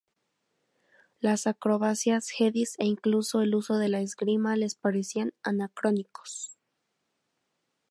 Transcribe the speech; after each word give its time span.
Las 1.19 1.45
acrobacias 1.45 2.31
Jedis 2.31 2.73
e 2.79 2.85
incluso 2.85 3.41
el 3.41 3.53
uso 3.53 3.77
de 3.77 3.87
la 3.87 4.01
esgrima 4.01 4.55
les 4.55 4.73
parecían 4.73 5.31
anacrónicos. 5.43 6.57